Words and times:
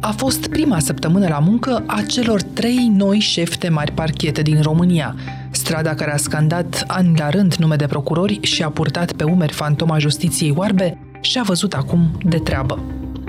A 0.00 0.12
fost 0.12 0.46
prima 0.46 0.78
săptămână 0.78 1.28
la 1.28 1.38
muncă 1.38 1.84
a 1.86 2.02
celor 2.02 2.42
trei 2.42 2.92
noi 2.92 3.18
șefi 3.18 3.58
de 3.58 3.68
mari 3.68 3.92
parchete 3.92 4.42
din 4.42 4.60
România. 4.62 5.14
Strada 5.50 5.94
care 5.94 6.12
a 6.12 6.16
scandat 6.16 6.84
ani 6.86 7.18
la 7.18 7.28
rând 7.28 7.54
nume 7.54 7.76
de 7.76 7.86
procurori 7.86 8.38
și 8.42 8.62
a 8.62 8.68
purtat 8.68 9.12
pe 9.12 9.24
umeri 9.24 9.52
fantoma 9.52 9.98
justiției 9.98 10.54
oarbe 10.56 10.98
și-a 11.20 11.42
văzut 11.42 11.74
acum 11.74 12.18
de 12.24 12.38
treabă. 12.38 12.78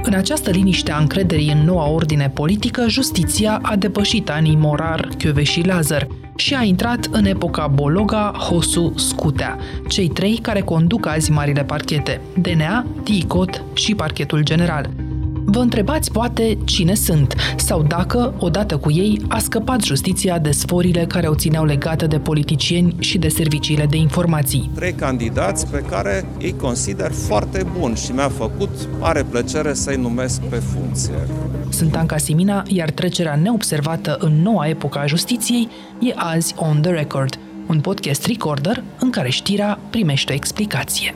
În 0.04 0.14
această 0.14 0.50
liniște 0.50 0.92
a 0.92 0.98
încrederii 0.98 1.52
în 1.52 1.64
noua 1.66 1.90
ordine 1.90 2.30
politică, 2.30 2.86
justiția 2.88 3.60
a 3.62 3.76
depășit 3.76 4.30
anii 4.30 4.56
Morar, 4.56 5.10
Chiove 5.18 5.44
și 5.44 5.66
Lazar 5.66 6.08
și 6.36 6.55
a 6.55 6.63
intrat 6.63 7.05
în 7.11 7.25
epoca 7.25 7.68
Bologa, 7.68 8.34
Hosu, 8.38 8.93
Scutea, 8.95 9.57
cei 9.88 10.07
trei 10.07 10.38
care 10.38 10.61
conduc 10.61 11.05
azi 11.05 11.31
marile 11.31 11.63
parchete, 11.63 12.21
DNA, 12.41 12.86
TICOT 13.04 13.63
și 13.73 13.95
parchetul 13.95 14.44
general– 14.44 14.89
Vă 15.45 15.59
întrebați 15.59 16.12
poate 16.12 16.58
cine 16.66 16.94
sunt 16.94 17.36
sau 17.55 17.84
dacă, 17.84 18.34
odată 18.38 18.77
cu 18.77 18.91
ei, 18.91 19.22
a 19.27 19.40
scăpat 19.40 19.81
justiția 19.81 20.40
de 20.40 20.52
sforile 20.52 21.05
care 21.05 21.27
o 21.27 21.36
țineau 21.36 21.66
legată 21.66 22.08
de 22.08 22.20
politicieni 22.20 22.95
și 23.00 23.17
de 23.17 23.27
serviciile 23.27 23.86
de 23.86 23.98
informații. 23.98 24.70
Trei 24.76 24.94
candidați 24.94 25.67
pe 25.67 25.84
care 25.90 26.26
îi 26.40 26.55
consider 26.62 27.12
foarte 27.12 27.66
buni 27.80 27.95
și 27.95 28.12
mi-a 28.12 28.30
făcut 28.30 28.70
mare 29.00 29.23
plăcere 29.23 29.73
să-i 29.73 29.95
numesc 29.95 30.41
pe 30.41 30.55
funcție. 30.55 31.27
Sunt 31.70 31.95
Anca 31.95 32.17
Simina, 32.17 32.64
iar 32.67 32.89
trecerea 32.89 33.36
neobservată 33.36 34.17
în 34.20 34.42
noua 34.42 34.67
epocă 34.67 35.00
a 35.00 35.05
justiției 35.05 35.70
e 36.00 36.14
azi 36.16 36.53
On 36.58 36.81
The 36.81 36.92
Record, 36.92 37.39
un 37.67 37.80
podcast 37.80 38.26
recorder 38.26 38.84
în 39.00 39.09
care 39.09 39.30
știrea 39.30 39.80
primește 39.89 40.31
o 40.31 40.36
explicație. 40.36 41.16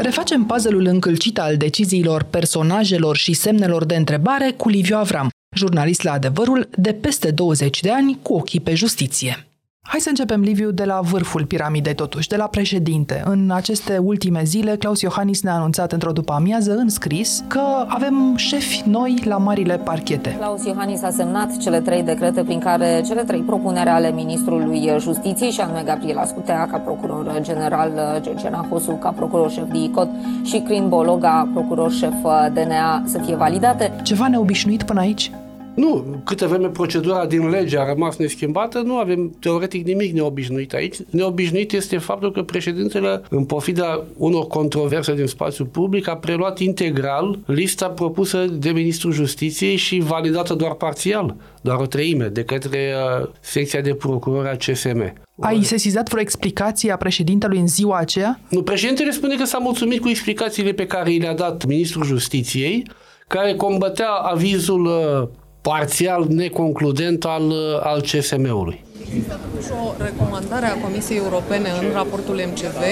Refacem 0.00 0.44
puzzle-ul 0.44 0.86
încălcit 0.86 1.38
al 1.38 1.56
deciziilor 1.56 2.22
personajelor 2.22 3.16
și 3.16 3.32
semnelor 3.32 3.84
de 3.84 3.96
întrebare 3.96 4.50
cu 4.50 4.68
Liviu 4.68 4.96
Avram, 4.96 5.28
jurnalist 5.56 6.02
la 6.02 6.12
adevărul 6.12 6.68
de 6.76 6.92
peste 6.92 7.30
20 7.30 7.80
de 7.80 7.90
ani 7.90 8.18
cu 8.22 8.34
ochii 8.34 8.60
pe 8.60 8.74
justiție. 8.74 9.47
Hai 9.90 10.00
să 10.00 10.08
începem, 10.08 10.40
Liviu, 10.40 10.70
de 10.70 10.84
la 10.84 11.00
vârful 11.00 11.44
piramidei, 11.44 11.94
totuși, 11.94 12.28
de 12.28 12.36
la 12.36 12.46
președinte. 12.46 13.22
În 13.24 13.50
aceste 13.50 13.98
ultime 13.98 14.42
zile, 14.44 14.76
Claus 14.76 15.00
Iohannis 15.00 15.42
ne-a 15.42 15.54
anunțat 15.54 15.92
într-o 15.92 16.12
după 16.12 16.32
amiază, 16.32 16.74
în 16.74 16.88
scris, 16.88 17.44
că 17.46 17.60
avem 17.86 18.34
șefi 18.36 18.82
noi 18.88 19.22
la 19.24 19.36
marile 19.36 19.78
parchete. 19.78 20.34
Claus 20.38 20.64
Iohannis 20.64 21.02
a 21.02 21.10
semnat 21.10 21.56
cele 21.56 21.80
trei 21.80 22.02
decrete 22.02 22.42
prin 22.42 22.58
care 22.58 23.02
cele 23.06 23.22
trei 23.22 23.40
propunere 23.40 23.90
ale 23.90 24.12
ministrului 24.12 24.90
Justiției, 24.98 25.50
și 25.50 25.60
anume 25.60 25.82
Gabriela 25.84 26.24
Scutea 26.24 26.66
ca 26.70 26.78
procuror 26.78 27.38
general, 27.40 27.90
Georgiana 28.20 28.66
Hosu 28.70 28.92
ca 28.92 29.10
procuror 29.10 29.50
șef 29.50 29.70
de 29.70 29.78
ICOT 29.78 30.08
și 30.44 30.58
Crin 30.58 30.88
Bologa, 30.88 31.48
procuror 31.52 31.92
șef 31.92 32.14
DNA, 32.52 33.02
să 33.06 33.18
fie 33.18 33.36
validate. 33.36 33.92
Ceva 34.02 34.28
neobișnuit 34.28 34.82
până 34.82 35.00
aici? 35.00 35.30
Nu, 35.78 36.20
câte 36.24 36.46
vreme 36.46 36.68
procedura 36.68 37.26
din 37.26 37.48
lege 37.48 37.78
a 37.78 37.86
rămas 37.86 38.16
neschimbată, 38.16 38.78
nu 38.78 38.96
avem 38.96 39.36
teoretic 39.40 39.86
nimic 39.86 40.12
neobișnuit 40.12 40.72
aici. 40.72 40.96
Neobișnuit 41.10 41.72
este 41.72 41.98
faptul 41.98 42.32
că 42.32 42.42
președintele, 42.42 43.22
în 43.30 43.44
pofida 43.44 44.04
unor 44.16 44.46
controverse 44.46 45.14
din 45.14 45.26
spațiul 45.26 45.66
public, 45.66 46.08
a 46.08 46.16
preluat 46.16 46.58
integral 46.58 47.38
lista 47.46 47.88
propusă 47.88 48.44
de 48.44 48.70
Ministrul 48.70 49.12
Justiției 49.12 49.76
și 49.76 49.98
validată 49.98 50.54
doar 50.54 50.74
parțial, 50.74 51.36
doar 51.60 51.78
o 51.78 51.86
treime, 51.86 52.26
de 52.26 52.44
către 52.44 52.92
uh, 53.20 53.28
secția 53.40 53.80
de 53.80 53.94
procurori 53.94 54.48
a 54.48 54.56
CSM. 54.56 55.12
Ai 55.40 55.62
sesizat 55.62 56.08
vreo 56.08 56.20
explicație 56.20 56.92
a 56.92 56.96
președintelui 56.96 57.58
în 57.58 57.68
ziua 57.68 57.98
aceea? 57.98 58.40
Nu, 58.48 58.62
președintele 58.62 59.10
spune 59.10 59.36
că 59.36 59.44
s-a 59.44 59.58
mulțumit 59.58 60.00
cu 60.00 60.08
explicațiile 60.08 60.72
pe 60.72 60.86
care 60.86 61.12
i 61.12 61.18
le-a 61.18 61.34
dat 61.34 61.64
Ministrul 61.64 62.04
Justiției, 62.04 62.86
care 63.28 63.54
combătea 63.54 64.08
avizul 64.08 64.84
uh, 64.84 65.28
parțial 65.68 66.26
neconcludent 66.28 67.24
al, 67.24 67.52
al 67.82 68.00
CSM-ului. 68.00 68.84
Există 69.00 69.38
totuși 69.50 69.72
o 69.72 70.02
recomandare 70.02 70.66
a 70.66 70.74
Comisiei 70.74 71.18
Europene 71.18 71.68
în 71.80 71.92
raportul 71.92 72.34
MCV 72.50 72.82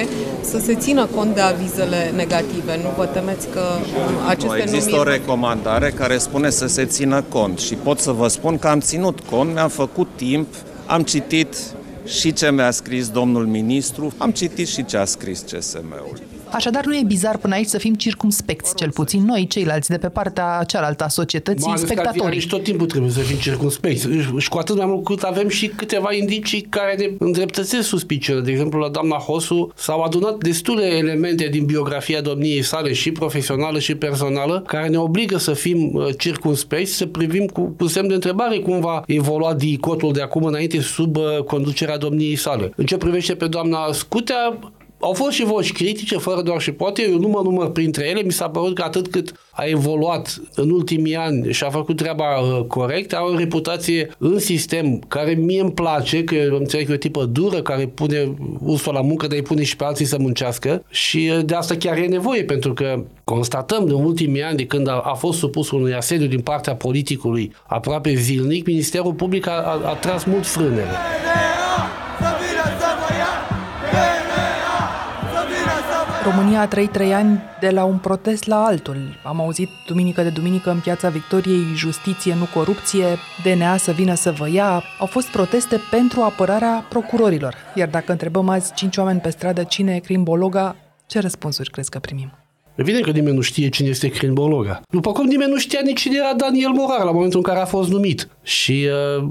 să 0.41 0.59
se 0.59 0.75
țină 0.75 1.07
cont 1.15 1.35
de 1.35 1.41
avizele 1.41 2.11
negative. 2.17 2.77
Nu 2.83 2.89
vă 2.97 3.07
temeți 3.07 3.49
că 3.49 3.63
aceste 4.29 4.57
nu, 4.57 4.63
Există 4.63 4.91
numiri... 4.91 5.09
o 5.09 5.13
recomandare 5.13 5.91
care 5.91 6.19
spune 6.19 6.51
să 6.51 6.67
se 6.67 6.85
țină 6.85 7.25
cont 7.29 7.59
și 7.59 7.75
pot 7.75 7.99
să 7.99 8.13
vă 8.13 8.29
spun 8.29 8.59
că 8.59 8.69
am 8.69 8.81
ținut 8.81 9.21
cont, 9.21 9.53
mi-am 9.53 9.69
făcut 9.69 10.09
timp, 10.17 10.47
am 10.87 11.03
citit 11.03 11.57
și 12.07 12.33
ce 12.33 12.51
mi-a 12.51 12.71
scris 12.71 13.09
domnul 13.09 13.47
ministru, 13.47 14.13
am 14.17 14.31
citit 14.31 14.69
și 14.69 14.85
ce 14.85 14.97
a 14.97 15.05
scris 15.05 15.41
CSM-ul. 15.41 16.36
Așadar, 16.51 16.85
nu 16.85 16.97
e 16.97 17.03
bizar 17.07 17.37
până 17.37 17.55
aici 17.55 17.67
să 17.67 17.79
fim 17.79 17.95
circumspecți, 17.95 18.75
cel 18.75 18.91
puțin 18.91 19.25
noi, 19.25 19.47
ceilalți 19.47 19.91
de 19.91 19.99
pe 19.99 20.09
partea 20.09 20.65
cealaltă 20.67 21.05
a 21.05 21.09
societății, 21.09 21.71
Mă 21.71 21.77
spectatorii. 21.77 22.41
Și 22.41 22.47
tot 22.47 22.63
timpul 22.63 22.87
trebuie 22.87 23.11
să 23.11 23.21
fim 23.21 23.37
circumspecți. 23.37 24.09
Și 24.39 24.49
cu 24.49 24.59
atât 24.59 24.77
mai 24.77 24.87
mult 24.87 25.05
cât 25.05 25.23
avem 25.23 25.49
și 25.49 25.69
câteva 25.69 26.13
indicii 26.13 26.61
care 26.61 26.95
ne 26.99 27.11
îndreptățesc 27.19 27.89
suspiciile. 27.89 28.41
De 28.41 28.51
exemplu, 28.51 28.79
la 28.79 28.89
doamna 28.89 29.17
Hosu 29.17 29.73
s-au 29.75 30.03
adunat 30.03 30.37
destule 30.37 30.85
elemente 30.85 31.49
din 31.49 31.65
biografia 31.65 32.21
domniei 32.21 32.63
sale 32.63 32.93
și 32.93 33.13
profesională 33.13 33.79
și 33.79 33.95
personală 33.95 34.65
care 34.67 34.89
ne 34.89 34.99
obligă 34.99 35.39
să 35.39 35.53
fim 35.53 35.95
uh, 35.95 36.09
circumspecți, 36.19 36.93
să 36.93 37.07
privim 37.07 37.47
cu, 37.47 37.75
cu 37.79 37.87
semn 37.87 38.09
de 38.09 38.15
întrebare 38.15 38.59
cum 38.59 38.81
va 38.81 39.03
evolua 39.07 39.55
dicotul 39.55 40.13
de 40.13 40.23
acum 40.23 40.45
înainte 40.45 40.81
sub 40.81 41.17
uh, 41.17 41.39
conducerea 41.45 41.99
domniei 41.99 42.37
sale. 42.37 42.73
În 42.77 42.85
ce 42.87 42.97
privește 42.97 43.35
pe 43.35 43.47
doamna 43.47 43.93
Scutea, 43.93 44.59
au 45.01 45.13
fost 45.13 45.31
și 45.31 45.45
voci 45.45 45.73
critice, 45.73 46.17
fără 46.17 46.43
doar 46.43 46.61
și 46.61 46.73
poate, 46.73 47.09
eu 47.11 47.19
nu 47.19 47.29
mă 47.29 47.41
număr 47.45 47.71
printre 47.71 48.09
ele, 48.09 48.23
mi 48.23 48.33
s-a 48.33 48.49
părut 48.49 48.75
că 48.75 48.83
atât 48.83 49.09
cât 49.09 49.33
a 49.51 49.65
evoluat 49.65 50.41
în 50.55 50.71
ultimii 50.71 51.17
ani 51.17 51.53
și 51.53 51.65
a 51.65 51.71
făcut 51.71 51.97
treaba 51.97 52.39
uh, 52.39 52.65
corect, 52.67 53.13
are 53.13 53.25
o 53.25 53.37
reputație 53.37 54.11
în 54.19 54.39
sistem 54.39 54.99
care 55.09 55.33
mie 55.33 55.61
îmi 55.61 55.73
place, 55.73 56.25
că 56.25 56.35
înțeleg 56.59 56.87
că 56.87 56.93
e 56.93 56.95
o 56.95 56.99
tipă 56.99 57.25
dură, 57.25 57.63
care 57.63 57.87
pune 57.87 58.35
ursul 58.65 58.93
la 58.93 59.01
muncă, 59.01 59.27
dar 59.27 59.37
îi 59.37 59.43
pune 59.43 59.63
și 59.63 59.77
pe 59.77 59.85
alții 59.85 60.05
să 60.05 60.17
muncească. 60.19 60.85
Și 60.91 61.31
uh, 61.37 61.45
de 61.45 61.55
asta 61.55 61.77
chiar 61.77 61.97
e 61.97 62.07
nevoie, 62.07 62.45
pentru 62.45 62.73
că 62.73 63.05
constatăm 63.25 63.85
în 63.85 64.05
ultimii 64.05 64.43
ani, 64.43 64.57
de 64.57 64.67
când 64.67 64.89
a, 64.89 65.01
a 65.05 65.15
fost 65.15 65.39
supus 65.39 65.71
unui 65.71 65.95
asediu 65.95 66.27
din 66.27 66.41
partea 66.41 66.75
politicului 66.75 67.53
aproape 67.67 68.15
zilnic, 68.15 68.67
Ministerul 68.67 69.13
Public 69.13 69.47
a, 69.47 69.53
a, 69.53 69.89
a 69.89 69.95
tras 69.95 70.25
mult 70.25 70.47
frânele. 70.47 70.91
România 76.33 76.61
a 76.61 76.67
trăit 76.67 76.93
trei 76.93 77.15
ani 77.15 77.41
de 77.61 77.71
la 77.71 77.85
un 77.85 77.99
protest 77.99 78.47
la 78.47 78.65
altul. 78.65 78.97
Am 79.25 79.41
auzit 79.41 79.69
duminică 79.87 80.23
de 80.23 80.29
duminică 80.29 80.71
în 80.71 80.79
Piața 80.79 81.09
Victoriei 81.09 81.75
justiție, 81.75 82.35
nu 82.35 82.49
corupție, 82.55 83.05
DNA 83.45 83.77
să 83.77 83.93
vină 83.93 84.15
să 84.15 84.31
vă 84.31 84.49
ia. 84.49 84.83
Au 84.99 85.07
fost 85.07 85.29
proteste 85.29 85.81
pentru 85.91 86.21
apărarea 86.21 86.87
procurorilor. 86.89 87.55
Iar 87.75 87.89
dacă 87.89 88.13
întrebăm 88.13 88.49
azi 88.49 88.75
cinci 88.75 88.97
oameni 88.97 89.21
pe 89.21 89.31
stradă 89.31 89.63
cine 89.63 89.95
e 89.95 89.99
crimbologa, 89.99 90.77
ce 91.07 91.21
răspunsuri 91.21 91.71
crezi 91.71 91.91
că 91.91 91.99
primim? 91.99 92.33
Evident 92.75 93.05
că 93.05 93.11
nimeni 93.11 93.37
nu 93.37 93.43
știe 93.43 93.69
cine 93.69 93.89
este 93.89 94.09
crimbologa. 94.09 94.83
După 94.91 95.13
cum 95.13 95.27
nimeni 95.27 95.51
nu 95.51 95.59
știa 95.59 95.81
nici 95.85 96.01
cine 96.01 96.17
era 96.17 96.35
Daniel 96.37 96.71
Morar 96.71 97.05
la 97.05 97.11
momentul 97.11 97.39
în 97.39 97.45
care 97.45 97.61
a 97.61 97.65
fost 97.65 97.91
numit. 97.91 98.29
Și 98.43 98.89
uh, 99.19 99.29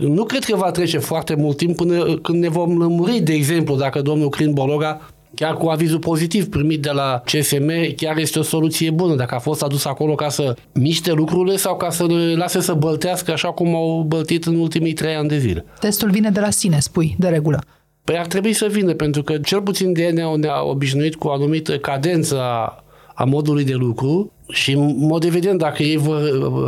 nu 0.00 0.24
cred 0.24 0.44
că 0.44 0.56
va 0.56 0.70
trece 0.70 0.98
foarte 0.98 1.34
mult 1.34 1.56
timp 1.56 1.76
până 1.76 2.16
când 2.16 2.42
ne 2.42 2.48
vom 2.48 2.78
lămuri, 2.78 3.20
de 3.20 3.32
exemplu, 3.32 3.76
dacă 3.76 4.02
domnul 4.02 4.28
Crimbologa 4.28 5.00
chiar 5.36 5.54
cu 5.54 5.66
avizul 5.66 5.98
pozitiv 5.98 6.48
primit 6.48 6.82
de 6.82 6.90
la 6.90 7.22
CSM, 7.24 7.94
chiar 7.96 8.16
este 8.16 8.38
o 8.38 8.42
soluție 8.42 8.90
bună. 8.90 9.14
Dacă 9.14 9.34
a 9.34 9.38
fost 9.38 9.62
adus 9.62 9.84
acolo 9.84 10.14
ca 10.14 10.28
să 10.28 10.56
miște 10.72 11.12
lucrurile 11.12 11.56
sau 11.56 11.76
ca 11.76 11.90
să 11.90 12.06
le 12.06 12.34
lase 12.34 12.60
să 12.60 12.72
băltească 12.72 13.32
așa 13.32 13.52
cum 13.52 13.74
au 13.74 14.04
băltit 14.06 14.44
în 14.44 14.56
ultimii 14.56 14.92
trei 14.92 15.14
ani 15.14 15.28
de 15.28 15.38
zile. 15.38 15.64
Testul 15.80 16.10
vine 16.10 16.30
de 16.30 16.40
la 16.40 16.50
sine, 16.50 16.78
spui, 16.80 17.16
de 17.18 17.28
regulă. 17.28 17.60
Păi 18.04 18.18
ar 18.18 18.26
trebui 18.26 18.52
să 18.52 18.66
vină, 18.70 18.94
pentru 18.94 19.22
că 19.22 19.38
cel 19.38 19.62
puțin 19.62 19.92
de 19.92 20.06
ne-au, 20.06 20.36
ne 20.36 20.48
obișnuit 20.62 21.14
cu 21.14 21.28
o 21.28 21.32
anumită 21.32 21.78
cadență 21.78 22.40
a, 22.40 22.84
a 23.14 23.24
modului 23.24 23.64
de 23.64 23.74
lucru 23.74 24.32
și, 24.48 24.72
în 24.72 24.94
mod 24.98 25.24
evident, 25.24 25.58
dacă 25.58 25.82
ei 25.82 25.96
vor 25.96 26.20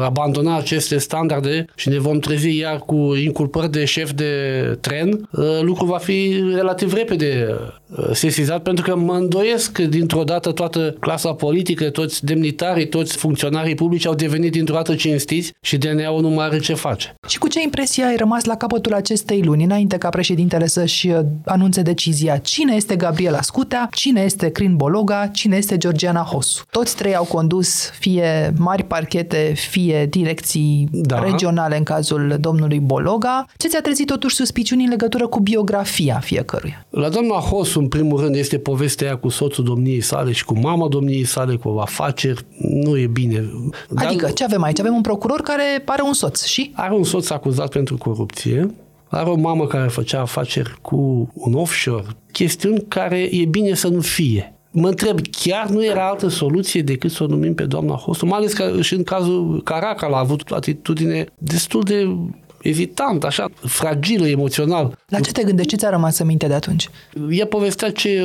abandona 0.05 0.57
aceste 0.57 0.99
standarde 0.99 1.65
și 1.75 1.89
ne 1.89 1.99
vom 1.99 2.19
trezi 2.19 2.57
iar 2.57 2.79
cu 2.79 3.15
inculpări 3.23 3.71
de 3.71 3.85
șef 3.85 4.13
de 4.13 4.33
tren, 4.81 5.29
ă, 5.37 5.61
lucrul 5.63 5.87
va 5.87 5.99
fi 5.99 6.45
relativ 6.55 6.93
repede 6.93 7.57
ă, 7.99 8.15
sesizat, 8.15 8.63
pentru 8.63 8.85
că 8.85 8.97
mă 8.97 9.13
îndoiesc 9.13 9.73
că 9.73 9.83
dintr-o 9.83 10.23
dată 10.23 10.53
toată 10.53 10.97
clasa 11.01 11.33
politică, 11.33 11.91
toți 11.91 12.25
demnitarii, 12.25 12.89
toți 12.89 13.17
funcționarii 13.17 13.75
publici 13.75 14.07
au 14.07 14.15
devenit 14.15 14.53
dintr-o 14.53 14.75
dată 14.75 14.95
cinstiți 14.95 15.53
și 15.61 15.77
DNA-ul 15.77 16.21
nu 16.21 16.29
mai 16.29 16.47
are 16.47 16.59
ce 16.59 16.75
face. 16.75 17.15
Și 17.29 17.39
cu 17.39 17.49
ce 17.49 17.63
impresie 17.63 18.05
ai 18.05 18.17
rămas 18.17 18.45
la 18.45 18.57
capătul 18.57 18.95
acestei 18.95 19.43
luni, 19.43 19.65
înainte 19.65 19.99
ca 19.99 20.09
președintele 20.09 20.67
să-și 20.67 21.11
ă, 21.11 21.25
anunțe 21.45 21.83
decizia? 21.83 22.37
Cine 22.37 22.75
este 22.75 22.97
Gabriela 22.97 23.43
Scutea? 23.43 23.89
Cine 23.91 24.21
este 24.21 24.51
Crin 24.51 24.77
Bologa? 24.77 25.27
Cine 25.27 25.57
este 25.57 25.77
Georgiana 25.77 26.21
Hosu? 26.21 26.65
Toți 26.71 26.97
trei 26.97 27.15
au 27.15 27.25
condus 27.25 27.68
spus, 27.69 27.91
fie 27.99 28.53
mari 28.57 28.83
parchete, 28.83 29.53
fie 29.57 30.07
direcții 30.07 30.89
da. 30.93 31.23
regionale 31.23 31.77
în 31.77 31.83
cazul 31.83 32.37
domnului 32.41 32.79
Bologa. 32.79 33.47
Ce 33.57 33.69
ți-a 33.69 33.81
trezit 33.81 34.07
totuși 34.07 34.35
suspiciuni 34.35 34.83
în 34.85 34.89
legătură 34.91 35.27
cu 35.27 35.41
biografia 35.41 36.19
fiecăruia? 36.19 36.87
La 36.91 37.09
doamna 37.09 37.35
Hosu, 37.35 37.79
în 37.79 37.89
primul 37.89 38.21
rând, 38.21 38.35
este 38.35 38.59
povestea 38.59 39.17
cu 39.17 39.29
soțul 39.29 39.65
domniei 39.65 40.01
sale 40.01 40.33
și 40.33 40.45
cu 40.45 40.59
mama 40.59 40.89
domniei 40.89 41.25
sale, 41.25 41.57
cu 41.57 41.69
afaceri. 41.69 42.45
Nu 42.59 42.99
e 42.99 43.07
bine. 43.07 43.51
Dar 43.91 44.07
adică, 44.07 44.31
ce 44.31 44.45
avem 44.45 44.63
aici? 44.63 44.81
Avem 44.81 44.95
un 44.95 45.01
procuror 45.01 45.41
care 45.41 45.83
are 45.85 46.03
un 46.03 46.13
soț 46.13 46.45
și? 46.45 46.73
Are 46.75 46.95
un 46.95 47.05
soț 47.05 47.31
acuzat 47.31 47.69
pentru 47.71 47.97
corupție 47.97 48.71
are 49.11 49.31
o 49.31 49.35
mamă 49.35 49.67
care 49.67 49.89
făcea 49.89 50.21
afaceri 50.21 50.79
cu 50.83 50.97
un 51.35 51.55
offshore, 51.55 52.05
chestiuni 52.33 52.85
care 52.89 53.29
e 53.33 53.45
bine 53.45 53.75
să 53.75 53.89
nu 53.89 54.01
fie. 54.01 54.58
Mă 54.71 54.89
întreb, 54.89 55.19
chiar 55.31 55.69
nu 55.69 55.85
era 55.85 56.09
altă 56.09 56.29
soluție 56.29 56.83
decât 56.83 57.11
să 57.11 57.23
o 57.23 57.27
numim 57.27 57.55
pe 57.55 57.65
doamna 57.65 57.95
Hostu? 57.95 58.27
Mai 58.27 58.39
ales 58.39 58.53
că 58.53 58.81
și 58.81 58.95
în 58.95 59.03
cazul 59.03 59.63
Caracal 59.65 60.13
a 60.13 60.19
avut 60.19 60.51
o 60.51 60.55
atitudine 60.55 61.27
destul 61.39 61.83
de 61.83 62.09
ezitant, 62.63 63.25
așa, 63.25 63.49
fragilă 63.55 64.29
emoțional. 64.29 64.99
La 65.09 65.21
ce 65.21 65.33
te 65.33 65.43
gândești? 65.43 65.71
Ce 65.71 65.77
ți-a 65.77 65.91
rămas 65.91 66.19
în 66.19 66.27
minte 66.27 66.47
de 66.47 66.55
atunci? 66.55 66.89
Ea 67.31 67.47
povestea 67.47 67.91
ce, 67.91 68.21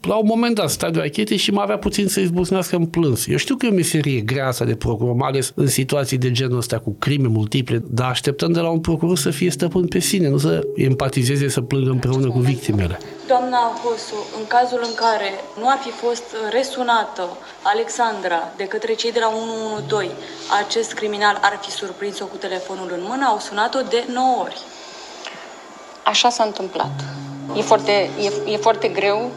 la 0.00 0.14
un 0.14 0.26
moment 0.26 0.54
dat, 0.54 0.70
stadiul 0.70 1.04
achetei 1.04 1.36
și 1.36 1.50
mai 1.50 1.62
avea 1.64 1.78
puțin 1.78 2.08
să 2.08 2.20
izbucnească 2.20 2.76
în 2.76 2.86
plâns. 2.86 3.26
Eu 3.26 3.36
știu 3.36 3.56
că 3.56 3.66
e 3.66 3.68
o 3.68 3.74
meserie 3.74 4.20
grea 4.20 4.46
asta 4.46 4.64
de 4.64 4.74
procuror, 4.74 5.14
mai 5.14 5.28
ales 5.28 5.52
în 5.54 5.66
situații 5.66 6.18
de 6.18 6.30
genul 6.30 6.56
ăsta, 6.56 6.78
cu 6.78 6.96
crime 6.98 7.28
multiple, 7.28 7.82
dar 7.90 8.10
așteptăm 8.10 8.52
de 8.52 8.60
la 8.60 8.68
un 8.68 8.80
procuror 8.80 9.18
să 9.18 9.30
fie 9.30 9.50
stăpân 9.50 9.86
pe 9.86 9.98
sine, 9.98 10.28
nu 10.28 10.38
să 10.38 10.66
empatizeze, 10.74 11.48
să 11.48 11.60
plângă 11.60 11.90
împreună 11.90 12.28
cu 12.28 12.38
victimele. 12.38 12.98
Doamna 13.30 13.80
Hosu, 13.82 14.26
în 14.38 14.46
cazul 14.46 14.80
în 14.82 14.94
care 14.94 15.44
nu 15.58 15.68
ar 15.68 15.78
fi 15.78 15.90
fost 15.90 16.24
resunată 16.48 17.28
Alexandra 17.62 18.48
de 18.56 18.64
către 18.64 18.94
cei 18.94 19.12
de 19.12 19.18
la 19.18 19.28
112, 19.28 20.16
acest 20.64 20.92
criminal 20.92 21.38
ar 21.42 21.58
fi 21.62 21.70
surprins-o 21.70 22.24
cu 22.24 22.36
telefonul 22.36 22.90
în 22.92 23.02
mână, 23.08 23.24
au 23.26 23.38
sunat-o 23.38 23.80
de 23.80 24.04
9 24.08 24.42
ori. 24.42 24.60
Așa 26.02 26.28
s-a 26.30 26.44
întâmplat. 26.44 26.90
E 27.56 27.60
foarte, 27.60 28.10
e, 28.46 28.52
e 28.52 28.56
foarte 28.56 28.88
greu 28.88 29.30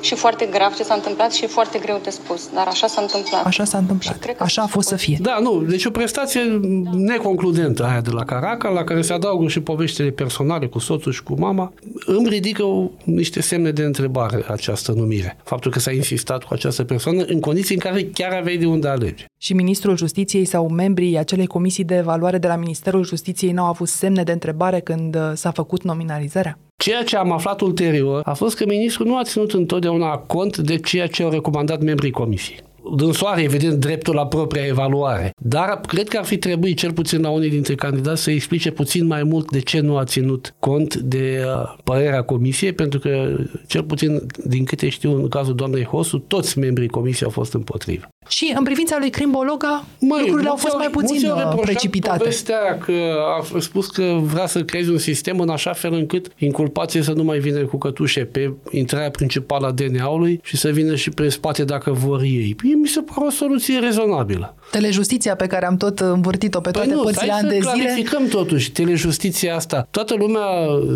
și 0.00 0.14
foarte 0.14 0.48
grav 0.50 0.74
ce 0.74 0.82
s-a 0.82 0.94
întâmplat 0.94 1.32
și 1.32 1.44
e 1.44 1.46
foarte 1.46 1.78
greu 1.78 2.00
de 2.04 2.10
spus, 2.10 2.50
dar 2.54 2.66
așa 2.66 2.86
s-a 2.86 3.00
întâmplat. 3.00 3.46
Așa 3.46 3.64
s-a 3.64 3.78
întâmplat. 3.78 4.34
Așa 4.38 4.62
a 4.62 4.66
fost 4.66 4.88
să 4.88 4.96
fie. 4.96 5.18
Da, 5.20 5.38
nu, 5.42 5.62
deci 5.62 5.84
o 5.84 5.90
prestație 5.90 6.40
neconcludentă 6.92 7.84
aia 7.84 8.00
de 8.00 8.10
la 8.10 8.24
Caraca, 8.24 8.68
la 8.68 8.84
care 8.84 9.02
se 9.02 9.12
adaugă 9.12 9.48
și 9.48 9.60
poveștile 9.60 10.10
personale 10.10 10.66
cu 10.66 10.78
soțul 10.78 11.12
și 11.12 11.22
cu 11.22 11.34
mama, 11.38 11.72
îmi 12.06 12.28
ridică 12.28 12.64
niște 13.04 13.40
semne 13.40 13.70
de 13.70 13.82
întrebare 13.82 14.44
această 14.48 14.92
numire. 14.92 15.36
Faptul 15.44 15.70
că 15.70 15.78
s-a 15.78 15.90
insistat 15.90 16.44
cu 16.44 16.54
această 16.54 16.84
persoană 16.84 17.22
în 17.22 17.40
condiții 17.40 17.74
în 17.74 17.80
care 17.80 18.04
chiar 18.04 18.32
aveai 18.32 18.56
de 18.56 18.66
unde 18.66 18.88
alege. 18.88 19.24
Și 19.38 19.54
ministrul 19.54 19.96
justiției 19.96 20.44
sau 20.44 20.68
membrii 20.68 21.18
acelei 21.18 21.46
comisii 21.46 21.84
de 21.84 21.96
evaluare 21.96 22.38
de 22.38 22.46
la 22.46 22.56
Ministerul 22.56 23.04
Justiției 23.04 23.52
n-au 23.52 23.66
avut 23.66 23.88
semne 23.88 24.22
de 24.22 24.32
întrebare 24.32 24.80
când 24.80 25.14
uh, 25.14 25.32
s-a 25.34 25.50
făcut 25.50 25.82
nominalizarea? 25.82 26.58
Ceea 26.80 27.02
ce 27.02 27.16
am 27.16 27.32
aflat 27.32 27.60
ulterior 27.60 28.20
a 28.24 28.32
fost 28.32 28.56
că 28.56 28.64
ministrul 28.66 29.06
nu 29.06 29.16
a 29.16 29.22
ținut 29.22 29.52
întotdeauna 29.52 30.16
cont 30.16 30.56
de 30.56 30.76
ceea 30.76 31.06
ce 31.06 31.22
au 31.22 31.30
recomandat 31.30 31.82
membrii 31.82 32.10
comisiei 32.10 32.58
dânsoare, 32.96 33.42
evident, 33.42 33.80
dreptul 33.80 34.14
la 34.14 34.26
propria 34.26 34.66
evaluare. 34.66 35.30
Dar 35.42 35.80
cred 35.80 36.08
că 36.08 36.18
ar 36.18 36.24
fi 36.24 36.38
trebuit, 36.38 36.78
cel 36.78 36.92
puțin 36.92 37.20
la 37.20 37.30
unii 37.30 37.50
dintre 37.50 37.74
candidați, 37.74 38.22
să 38.22 38.30
explice 38.30 38.70
puțin 38.70 39.06
mai 39.06 39.22
mult 39.22 39.50
de 39.50 39.60
ce 39.60 39.80
nu 39.80 39.96
a 39.96 40.04
ținut 40.04 40.54
cont 40.58 40.94
de 40.94 41.42
uh, 41.44 41.74
părerea 41.84 42.22
comisiei, 42.22 42.72
pentru 42.72 42.98
că, 42.98 43.36
cel 43.66 43.82
puțin 43.82 44.26
din 44.44 44.64
câte 44.64 44.88
știu 44.88 45.14
în 45.14 45.28
cazul 45.28 45.54
doamnei 45.54 45.84
Hosu, 45.84 46.18
toți 46.18 46.58
membrii 46.58 46.88
comisiei 46.88 47.26
au 47.26 47.32
fost 47.32 47.54
împotrivă. 47.54 48.08
Și 48.28 48.52
în 48.56 48.64
privința 48.64 48.96
lui 48.98 49.10
Crim 49.10 49.30
Bologa, 49.30 49.84
Măi, 49.98 50.20
lucrurile 50.20 50.48
au 50.48 50.56
fost 50.56 50.76
mai 50.76 50.88
puțin 50.90 51.30
uh, 51.30 51.54
precipitate. 51.60 52.18
Povestea 52.18 52.78
că 52.78 52.92
a 53.40 53.58
spus 53.60 53.86
că 53.86 54.18
vrea 54.22 54.46
să 54.46 54.62
creeze 54.62 54.90
un 54.90 54.98
sistem 54.98 55.40
în 55.40 55.48
așa 55.48 55.72
fel 55.72 55.92
încât 55.92 56.32
inculpații 56.38 57.02
să 57.02 57.12
nu 57.12 57.22
mai 57.22 57.38
vină 57.38 57.64
cu 57.64 57.76
cătușe 57.76 58.20
pe 58.24 58.52
intrarea 58.70 59.10
principală 59.10 59.66
a 59.66 59.70
DNA-ului 59.70 60.40
și 60.42 60.56
să 60.56 60.68
vină 60.68 60.94
și 60.94 61.10
pe 61.10 61.28
spate 61.28 61.64
dacă 61.64 61.90
vor 61.90 62.20
ei. 62.20 62.56
Mie 62.62 62.74
mi 62.74 62.86
se 62.86 63.00
pare 63.00 63.26
o 63.26 63.30
soluție 63.30 63.78
rezonabilă. 63.78 64.54
Telejustiția 64.70 65.36
pe 65.36 65.46
care 65.46 65.66
am 65.66 65.76
tot 65.76 66.00
învârtit-o 66.00 66.60
pe 66.60 66.70
păi 66.70 66.72
toate 66.72 66.88
păi 66.88 66.96
nu, 66.96 67.02
părțile 67.02 67.32
ani 67.32 67.48
de 67.48 67.58
zile. 67.58 67.70
clarificăm 67.70 68.26
totuși 68.26 68.72
telejustiția 68.72 69.54
asta. 69.54 69.88
Toată 69.90 70.14
lumea 70.18 70.46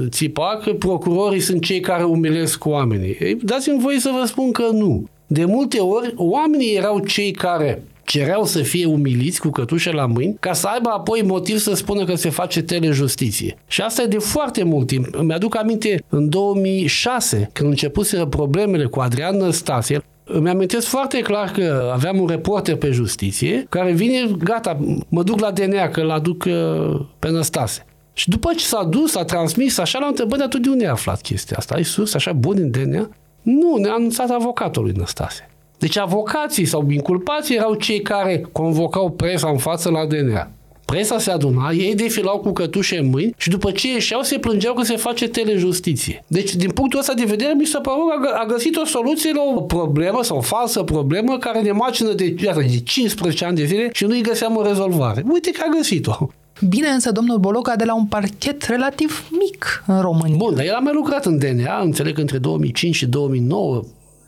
țipa 0.09 0.61
că 0.65 0.73
procurorii 0.73 1.41
sunt 1.41 1.65
cei 1.65 1.81
care 1.81 2.03
umilesc 2.03 2.65
oamenii. 2.65 3.17
Ei, 3.21 3.35
dați-mi 3.43 3.81
voie 3.81 4.01
să 4.01 4.11
vă 4.21 4.27
spun 4.27 4.53
că 4.53 4.63
nu. 4.73 5.09
De 5.27 5.45
multe 5.45 5.79
ori, 5.79 6.15
oamenii 6.17 6.75
erau 6.75 6.99
cei 6.99 7.31
care 7.31 7.83
cereau 8.05 8.45
să 8.45 8.63
fie 8.63 8.87
umiliți 8.87 9.41
cu 9.41 9.49
cătușe 9.49 9.91
la 9.91 10.07
mâini, 10.07 10.37
ca 10.41 10.53
să 10.53 10.67
aibă 10.67 10.89
apoi 10.89 11.23
motiv 11.23 11.59
să 11.59 11.75
spună 11.75 12.05
că 12.05 12.15
se 12.15 12.31
face 12.31 12.63
telejustiție. 12.63 13.57
Și 13.67 13.81
asta 13.81 14.03
e 14.03 14.07
de 14.07 14.19
foarte 14.19 14.63
mult 14.63 14.87
timp. 14.87 15.07
Îmi 15.11 15.33
aduc 15.33 15.57
aminte 15.57 16.05
în 16.09 16.29
2006, 16.29 17.51
când 17.53 17.69
începuseră 17.69 18.27
problemele 18.27 18.85
cu 18.85 19.01
Adrian 19.01 19.37
Năstase, 19.37 20.03
îmi 20.25 20.49
amintesc 20.49 20.87
foarte 20.87 21.21
clar 21.21 21.51
că 21.51 21.91
aveam 21.93 22.21
un 22.21 22.27
reporter 22.27 22.77
pe 22.77 22.91
justiție 22.91 23.67
care 23.69 23.93
vine, 23.93 24.31
gata, 24.39 24.79
mă 25.09 25.23
duc 25.23 25.41
la 25.41 25.51
DNA, 25.51 25.89
că 25.89 26.03
l 26.03 26.11
aduc 26.11 26.45
uh, 26.45 27.01
pe 27.19 27.31
Năstase. 27.31 27.87
Și 28.13 28.29
după 28.29 28.51
ce 28.57 28.65
s-a 28.65 28.85
dus, 28.85 29.15
a 29.15 29.25
transmis, 29.25 29.79
așa 29.79 29.99
l-am 29.99 30.09
întrebat, 30.09 30.39
dar 30.39 30.49
tu 30.49 30.59
de 30.59 30.69
unde 30.69 30.85
ai 30.85 30.91
aflat 30.91 31.21
chestia 31.21 31.57
asta? 31.59 31.75
Ai 31.75 31.85
sus 31.85 32.15
așa 32.15 32.33
bun 32.33 32.57
în 32.59 32.71
DNA? 32.71 33.09
Nu, 33.45 33.77
ne-a 33.77 33.93
anunțat 33.93 34.31
avocatul 34.31 34.83
lui 34.83 34.93
Năstase. 34.97 35.49
Deci 35.79 35.99
avocații 35.99 36.65
sau 36.65 36.91
inculpații 36.91 37.57
erau 37.57 37.75
cei 37.75 38.01
care 38.01 38.47
convocau 38.53 39.11
presa 39.11 39.49
în 39.49 39.59
față 39.59 39.91
la 39.91 40.07
DNA. 40.07 40.51
Presa 40.85 41.19
se 41.19 41.31
aduna, 41.31 41.71
ei 41.71 41.95
defilau 41.95 42.39
cu 42.39 42.53
cătușe 42.53 42.99
în 42.99 43.09
mâini 43.09 43.35
și 43.37 43.49
după 43.49 43.71
ce 43.71 43.93
ieșeau 43.93 44.23
se 44.23 44.39
plângeau 44.39 44.75
că 44.75 44.83
se 44.83 44.97
face 44.97 45.29
telejustiție. 45.29 46.25
Deci, 46.27 46.55
din 46.55 46.71
punctul 46.71 46.99
ăsta 46.99 47.15
de 47.15 47.25
vedere, 47.25 47.53
mi 47.53 47.67
se 47.67 47.79
pare 47.83 47.99
că 48.23 48.35
a 48.39 48.45
găsit 48.45 48.77
o 48.77 48.85
soluție 48.85 49.33
la 49.33 49.43
o 49.57 49.61
problemă 49.61 50.23
sau 50.23 50.37
o 50.37 50.41
falsă 50.41 50.83
problemă 50.83 51.39
care 51.39 51.61
ne 51.61 51.73
macină 51.73 52.13
de, 52.13 52.35
iată, 52.45 52.61
de 52.61 52.81
15 52.81 53.45
ani 53.45 53.57
de 53.57 53.65
zile 53.65 53.91
și 53.93 54.05
nu-i 54.05 54.23
găseam 54.23 54.57
o 54.57 54.63
rezolvare. 54.63 55.23
Uite 55.33 55.51
că 55.51 55.63
a 55.67 55.77
găsit-o. 55.77 56.29
Bine 56.61 56.89
însă 56.89 57.13
domnul 57.13 57.39
Boloca 57.39 57.77
de 57.77 57.85
la 57.85 57.95
un 57.95 58.07
parchet 58.07 58.63
relativ 58.63 59.29
mic 59.31 59.85
în 59.87 60.01
România. 60.01 60.37
Bun, 60.37 60.55
dar 60.55 60.65
el 60.65 60.75
a 60.75 60.79
mai 60.79 60.93
lucrat 60.93 61.27
în 61.27 61.39
DNA, 61.39 61.81
înțeleg, 61.81 62.19
între 62.19 62.39
2005 62.39 62.95
și 62.95 63.07
2009 63.07 63.83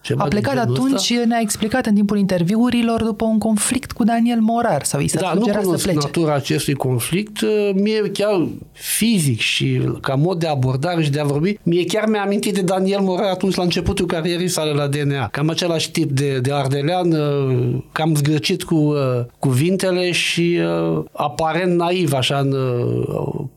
ceva 0.06 0.24
a 0.24 0.28
plecat 0.28 0.56
atunci 0.58 0.94
ăsta? 0.94 1.14
și 1.14 1.20
ne-a 1.26 1.38
explicat 1.40 1.86
în 1.86 1.94
timpul 1.94 2.18
interviurilor 2.18 3.02
după 3.02 3.24
un 3.24 3.38
conflict 3.38 3.92
cu 3.92 4.04
Daniel 4.04 4.40
Morar 4.40 4.84
sau 4.84 5.00
i 5.00 5.08
s-a 5.08 5.20
da, 5.20 5.32
nu 5.34 5.40
cunosc 5.40 5.80
să 5.80 5.82
plece. 5.82 5.98
natura 6.04 6.34
acestui 6.34 6.74
conflict. 6.74 7.40
Mie 7.74 8.10
chiar 8.12 8.46
fizic 8.72 9.38
și 9.38 9.80
ca 10.00 10.14
mod 10.14 10.38
de 10.38 10.46
abordare 10.46 11.02
și 11.02 11.10
de 11.10 11.20
a 11.20 11.24
vorbi, 11.24 11.58
mie 11.62 11.84
chiar 11.84 12.08
mi-a 12.08 12.22
amintit 12.22 12.54
de 12.54 12.60
Daniel 12.60 13.00
Morar 13.00 13.30
atunci 13.30 13.54
la 13.54 13.62
începutul 13.62 14.06
carierei 14.06 14.48
sale 14.48 14.70
la 14.70 14.86
DNA. 14.86 15.28
Cam 15.28 15.48
același 15.48 15.90
tip 15.90 16.10
de, 16.10 16.38
de 16.38 16.52
ardelean, 16.52 17.12
uh, 17.12 17.82
cam 17.92 18.14
zgârcit 18.14 18.62
cu 18.62 18.74
uh, 18.74 18.98
cuvintele 19.38 20.12
și 20.12 20.58
uh, 20.60 21.04
aparent 21.12 21.76
naiv, 21.76 22.12
așa, 22.12 22.38
în, 22.38 22.54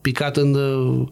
picat 0.02 0.38
în 0.38 0.58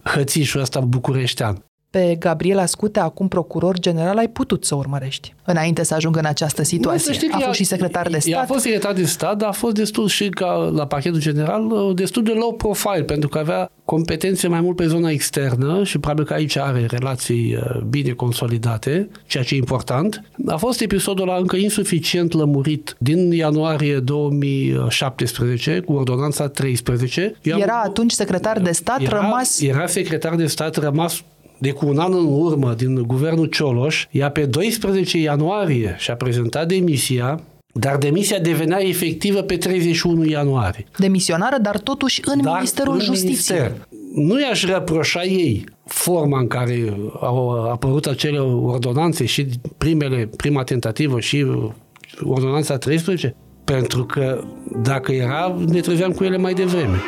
hățișul 0.03 0.61
ăsta 0.61 0.79
bucureștean 0.79 1.65
pe 1.89 2.15
Gabriela 2.19 2.65
Scute, 2.65 2.99
acum 2.99 3.27
procuror 3.27 3.79
general, 3.79 4.17
ai 4.17 4.29
putut 4.29 4.65
să 4.65 4.75
urmărești 4.75 5.35
înainte 5.51 5.83
să 5.83 5.93
ajungă 5.93 6.19
în 6.19 6.25
această 6.25 6.63
situație. 6.63 7.27
Nu, 7.27 7.35
a 7.35 7.39
fost 7.39 7.57
și 7.57 7.63
secretar 7.63 8.07
de 8.07 8.19
stat. 8.19 8.41
A 8.41 8.45
fost 8.45 8.63
secretar 8.63 8.93
de 8.93 9.05
stat, 9.05 9.37
dar 9.37 9.49
a 9.49 9.51
fost 9.51 9.75
destul 9.75 10.07
și 10.07 10.29
ca 10.29 10.53
la 10.53 10.87
pachetul 10.87 11.19
general, 11.19 11.93
destul 11.95 12.23
de 12.23 12.31
low 12.31 12.53
profile, 12.53 13.03
pentru 13.03 13.29
că 13.29 13.37
avea 13.37 13.71
competențe 13.85 14.47
mai 14.47 14.61
mult 14.61 14.75
pe 14.75 14.87
zona 14.87 15.09
externă 15.09 15.83
și 15.83 15.99
probabil 15.99 16.25
că 16.25 16.33
aici 16.33 16.57
are 16.57 16.85
relații 16.89 17.55
uh, 17.55 17.81
bine 17.81 18.11
consolidate, 18.11 19.09
ceea 19.25 19.43
ce 19.43 19.53
e 19.53 19.57
important. 19.57 20.23
A 20.47 20.55
fost 20.55 20.81
episodul 20.81 21.29
ăla 21.29 21.37
încă 21.37 21.55
insuficient 21.55 22.33
lămurit 22.33 22.95
din 22.99 23.31
ianuarie 23.31 23.99
2017 23.99 25.79
cu 25.79 25.93
ordonanța 25.93 26.47
13. 26.47 27.35
Eu 27.41 27.57
era 27.57 27.73
am, 27.73 27.89
atunci 27.89 28.11
secretar 28.11 28.59
de 28.59 28.71
stat 28.71 29.01
era, 29.01 29.19
rămas... 29.21 29.61
Era 29.61 29.87
secretar 29.87 30.35
de 30.35 30.45
stat 30.45 30.75
rămas 30.75 31.23
de 31.57 31.71
cu 31.71 31.87
un 31.87 31.97
an 31.97 32.13
în 32.13 32.25
urmă 32.29 32.73
din 32.73 33.03
guvernul 33.03 33.45
Cioloș, 33.45 34.05
ea 34.11 34.29
pe 34.29 34.45
12 34.45 35.17
ianuarie 35.17 35.95
și-a 35.97 36.15
prezentat 36.15 36.67
demisia, 36.67 37.41
dar 37.73 37.97
demisia 37.97 38.39
devenea 38.39 38.87
efectivă 38.87 39.41
pe 39.41 39.57
31 39.57 40.25
ianuarie. 40.25 40.85
Demisionară, 40.97 41.57
dar 41.61 41.77
totuși 41.77 42.21
în 42.25 42.41
dar 42.41 42.53
Ministerul 42.53 42.93
în 42.93 42.99
Justiției. 42.99 43.59
Minister. 43.59 43.87
Nu 44.13 44.39
i-aș 44.39 44.65
reproșa 44.65 45.23
ei 45.23 45.63
forma 45.85 46.39
în 46.39 46.47
care 46.47 46.97
au 47.21 47.71
apărut 47.71 48.05
acele 48.05 48.39
ordonanțe 48.39 49.25
și 49.25 49.47
primele, 49.77 50.29
prima 50.35 50.63
tentativă 50.63 51.19
și 51.19 51.45
ordonanța 52.21 52.77
13, 52.77 53.35
pentru 53.63 54.05
că 54.05 54.43
dacă 54.81 55.11
era, 55.11 55.55
ne 55.67 55.79
trezeam 55.79 56.11
cu 56.11 56.23
ele 56.23 56.37
mai 56.37 56.53
devreme. 56.53 57.01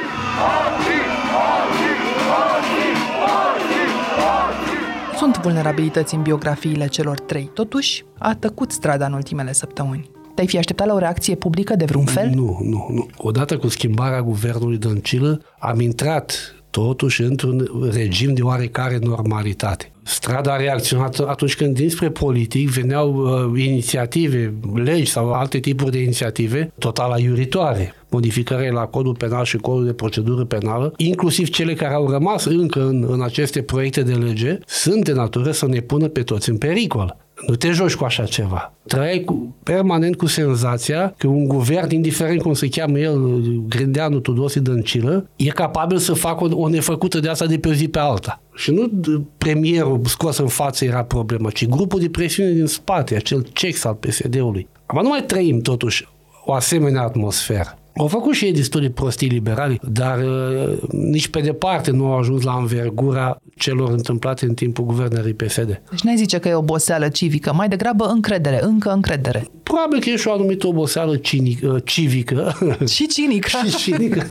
Sunt 5.19 5.37
vulnerabilități 5.37 6.15
în 6.15 6.21
biografiile 6.21 6.87
celor 6.87 7.19
trei, 7.19 7.49
totuși 7.53 8.03
a 8.17 8.35
tăcut 8.35 8.71
strada 8.71 9.05
în 9.05 9.13
ultimele 9.13 9.53
săptămâni. 9.53 10.09
Te-ai 10.35 10.47
fi 10.47 10.57
așteptat 10.57 10.87
la 10.87 10.93
o 10.93 10.97
reacție 10.97 11.35
publică 11.35 11.75
de 11.75 11.85
vreun 11.85 12.05
fel? 12.05 12.29
Nu, 12.33 12.59
nu, 12.61 12.87
nu. 12.89 13.07
Odată 13.17 13.57
cu 13.57 13.67
schimbarea 13.67 14.21
guvernului 14.21 14.77
Dăncilă, 14.77 15.41
am 15.59 15.79
intrat 15.79 16.55
totuși 16.69 17.21
într-un 17.21 17.69
regim 17.91 18.33
de 18.33 18.41
oarecare 18.41 18.99
normalitate. 19.01 19.91
Strada 20.03 20.53
a 20.53 20.57
reacționat 20.57 21.19
atunci 21.19 21.55
când 21.55 21.75
dinspre 21.75 22.09
politic 22.09 22.69
veneau 22.69 23.15
uh, 23.15 23.61
inițiative, 23.61 24.53
legi 24.73 25.11
sau 25.11 25.31
alte 25.31 25.59
tipuri 25.59 25.91
de 25.91 26.01
inițiative 26.01 26.71
total 26.77 27.11
aiuritoare 27.11 27.93
modificări 28.09 28.71
la 28.71 28.85
codul 28.85 29.15
penal 29.15 29.43
și 29.43 29.57
codul 29.57 29.85
de 29.85 29.93
procedură 29.93 30.45
penală, 30.45 30.93
inclusiv 30.97 31.49
cele 31.49 31.73
care 31.73 31.93
au 31.93 32.09
rămas 32.09 32.45
încă 32.45 32.85
în, 32.85 33.05
în 33.09 33.21
aceste 33.21 33.61
proiecte 33.61 34.01
de 34.01 34.13
lege, 34.13 34.57
sunt 34.65 35.03
de 35.03 35.13
natură 35.13 35.51
să 35.51 35.67
ne 35.67 35.79
pună 35.79 36.07
pe 36.07 36.21
toți 36.21 36.49
în 36.49 36.57
pericol. 36.57 37.17
Nu 37.47 37.55
te 37.55 37.71
joci 37.71 37.95
cu 37.95 38.03
așa 38.03 38.23
ceva. 38.23 38.73
Trăiai 38.87 39.23
cu, 39.25 39.55
permanent 39.63 40.15
cu 40.15 40.25
senzația 40.25 41.13
că 41.17 41.27
un 41.27 41.47
guvern, 41.47 41.91
indiferent 41.91 42.41
cum 42.41 42.53
se 42.53 42.67
cheamă 42.67 42.99
el, 42.99 43.41
Grindeanu, 43.67 44.19
Tudosi, 44.19 44.59
Dăncilă, 44.59 45.29
e 45.35 45.47
capabil 45.47 45.97
să 45.97 46.13
facă 46.13 46.43
o, 46.43 46.59
o 46.59 46.69
nefăcută 46.69 47.19
de 47.19 47.29
asta 47.29 47.45
de 47.45 47.57
pe 47.57 47.67
o 47.67 47.73
zi 47.73 47.87
pe 47.87 47.99
alta. 47.99 48.41
Și 48.55 48.71
nu 48.71 48.91
premierul 49.37 50.01
scos 50.05 50.37
în 50.37 50.47
față 50.47 50.85
era 50.85 51.03
problema, 51.03 51.49
ci 51.49 51.67
grupul 51.67 51.99
de 51.99 52.09
presiune 52.09 52.51
din 52.51 52.65
spate, 52.65 53.15
acel 53.15 53.47
cex 53.53 53.83
al 53.83 53.93
PSD-ului. 53.93 54.67
Acum 54.85 55.01
nu 55.01 55.09
mai 55.09 55.23
trăim 55.23 55.59
totuși 55.59 56.07
o 56.45 56.53
asemenea 56.53 57.01
atmosferă. 57.01 57.78
Au 57.99 58.07
făcut 58.07 58.33
și 58.33 58.45
ei 58.45 58.53
destul 58.53 58.81
de 58.81 58.89
prostii 58.89 59.27
liberali, 59.27 59.79
dar 59.83 60.19
uh, 60.19 60.77
nici 60.91 61.27
pe 61.27 61.39
departe 61.39 61.91
nu 61.91 62.05
au 62.05 62.17
ajuns 62.17 62.43
la 62.43 62.53
învergura 62.53 63.41
celor 63.57 63.89
întâmplate 63.91 64.45
în 64.45 64.53
timpul 64.53 64.85
guvernării 64.85 65.33
PSD. 65.33 65.81
Deci 65.89 66.01
n-ai 66.01 66.17
zice 66.17 66.37
că 66.37 66.47
e 66.47 66.53
oboseală 66.53 67.07
civică, 67.07 67.53
mai 67.53 67.67
degrabă 67.67 68.05
încredere, 68.05 68.59
încă 68.63 68.91
încredere. 68.91 69.47
Probabil 69.63 69.99
că 69.99 70.09
e 70.09 70.15
și 70.15 70.27
o 70.27 70.31
anumită 70.31 70.67
oboseală 70.67 71.15
cinic, 71.15 71.59
uh, 71.63 71.75
civică. 71.85 72.57
Și 72.93 73.07
cinică. 73.07 73.49
și 73.49 73.75
cinică. 73.75 74.25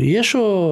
E 0.00 0.20
și 0.20 0.36
o 0.36 0.70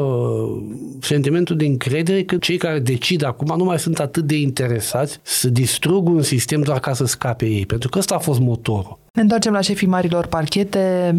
sentimentul 1.00 1.56
de 1.56 1.66
încredere 1.66 2.24
că 2.24 2.36
cei 2.36 2.56
care 2.56 2.78
decid 2.78 3.24
acum 3.24 3.54
nu 3.56 3.64
mai 3.64 3.78
sunt 3.78 3.98
atât 3.98 4.24
de 4.24 4.36
interesați 4.38 5.18
să 5.22 5.48
distrug 5.48 6.08
un 6.08 6.22
sistem 6.22 6.60
doar 6.60 6.80
ca 6.80 6.92
să 6.92 7.06
scape 7.06 7.46
ei, 7.46 7.66
pentru 7.66 7.88
că 7.88 7.98
ăsta 7.98 8.14
a 8.14 8.18
fost 8.18 8.40
motorul. 8.40 8.98
Ne 9.12 9.22
întoarcem 9.22 9.52
la 9.52 9.60
șefii 9.60 9.86
marilor 9.86 10.26
parchete. 10.26 11.14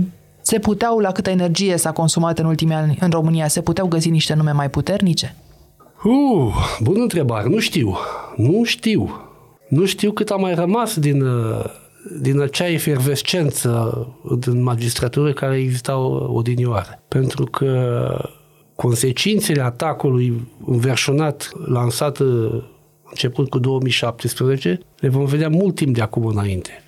Se 0.50 0.60
puteau, 0.60 1.00
la 1.00 1.12
câtă 1.12 1.30
energie 1.30 1.78
s-a 1.78 1.92
consumat 1.92 2.40
în 2.40 2.46
ultimii 2.46 2.76
ani 2.76 2.98
în 3.02 3.10
România, 3.10 3.48
se 3.48 3.62
puteau 3.62 3.88
găsi 3.88 4.10
niște 4.10 4.34
nume 4.34 4.52
mai 4.52 4.70
puternice? 4.70 5.36
Uh, 6.04 6.56
bună 6.82 7.02
întrebare, 7.02 7.50
nu 7.50 7.60
știu. 7.60 7.98
Nu 8.36 8.64
știu. 8.64 9.10
Nu 9.68 9.86
știu 9.86 10.12
cât 10.12 10.30
a 10.30 10.36
mai 10.36 10.56
rămas 10.56 10.98
din, 11.00 11.22
uh, 11.22 11.66
din 12.22 12.42
acea 12.42 12.68
efervescență 12.68 14.08
în 14.46 14.64
magistratură 14.64 15.34
care 15.34 15.58
existau 15.58 16.12
odinioare. 16.12 17.02
Pentru 17.08 17.44
că 17.44 18.32
consecințele 18.76 19.62
atacului 19.62 20.48
înverșunat 20.66 21.52
lansat 21.66 22.18
uh, 22.20 22.64
început 23.04 23.50
cu 23.50 23.60
2017 23.60 24.80
le 25.00 25.10
vom 25.10 25.26
vedea 25.26 25.50
mult 25.50 25.76
timp 25.76 25.96
de 25.96 26.02
acum 26.02 26.26
înainte. 26.26 26.84